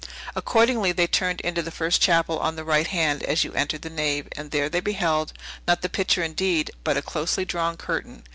Accordingly, 0.35 0.91
they 0.93 1.05
turned 1.05 1.41
into 1.41 1.61
the 1.61 1.69
first 1.69 2.01
chapel 2.01 2.39
on 2.39 2.55
the 2.55 2.63
right 2.63 2.87
hand, 2.87 3.21
as 3.21 3.43
you 3.43 3.53
enter 3.53 3.77
the 3.77 3.87
nave; 3.91 4.27
and 4.31 4.49
there 4.49 4.67
they 4.67 4.79
beheld, 4.79 5.31
not 5.67 5.83
the 5.83 5.89
picture, 5.89 6.23
indeed, 6.23 6.71
but 6.83 6.97
a 6.97 7.03
closely 7.03 7.45
drawn 7.45 7.77
curtain. 7.77 8.23